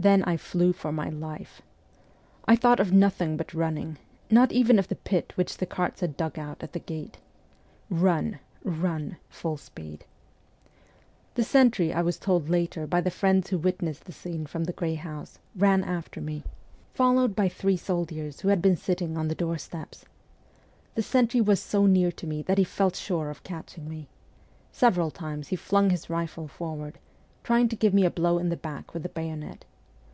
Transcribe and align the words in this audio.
Then 0.00 0.22
I 0.22 0.36
flew 0.36 0.72
for 0.72 0.92
my 0.92 1.08
life. 1.08 1.60
I 2.46 2.54
thought 2.54 2.78
of 2.78 2.92
nothing 2.92 3.36
but 3.36 3.52
running 3.52 3.98
not 4.30 4.52
even 4.52 4.78
of 4.78 4.86
the 4.86 4.94
pit 4.94 5.32
which 5.34 5.56
the 5.56 5.66
carts 5.66 6.00
had 6.02 6.16
dug 6.16 6.38
out 6.38 6.62
at 6.62 6.72
the 6.72 6.78
gate. 6.78 7.18
Run! 7.90 8.38
run! 8.62 9.16
full 9.28 9.56
speed! 9.56 10.04
The 11.34 11.42
sentry, 11.42 11.92
I 11.92 12.02
was 12.02 12.16
told 12.16 12.48
later 12.48 12.86
by 12.86 13.00
the 13.00 13.10
friends 13.10 13.50
who 13.50 13.58
witnessed 13.58 14.04
the 14.04 14.12
scene 14.12 14.46
from 14.46 14.62
the 14.66 14.72
grey 14.72 14.94
house, 14.94 15.40
ran 15.56 15.82
after 15.82 16.20
me, 16.20 16.44
174 16.96 17.00
MEMOIRS 17.00 17.24
OF 17.24 17.24
A 17.26 17.26
REVOLUTIONIST 17.26 17.32
followed 17.34 17.34
by 17.34 17.48
three 17.48 17.76
soldiers 18.36 18.40
who 18.42 18.48
had 18.50 18.62
been 18.62 18.76
sitting 18.76 19.16
on 19.18 19.26
the 19.26 19.34
doorsteps. 19.34 20.04
The 20.94 21.02
sentry 21.02 21.40
was 21.40 21.58
so 21.60 21.86
near 21.86 22.12
to 22.12 22.24
me 22.28 22.42
that 22.42 22.58
he 22.58 22.62
felt 22.62 22.94
sure 22.94 23.30
of 23.30 23.42
catching 23.42 23.88
me. 23.88 24.06
Several 24.70 25.10
times 25.10 25.48
he 25.48 25.56
flung 25.56 25.90
his 25.90 26.08
rifle 26.08 26.46
forward, 26.46 27.00
trying 27.42 27.68
to 27.70 27.74
give 27.74 27.92
me 27.92 28.04
a 28.04 28.10
blow 28.12 28.38
in 28.38 28.48
the 28.48 28.56
back 28.56 28.94
with 28.94 29.02
the 29.02 29.08
bayonet. 29.08 29.64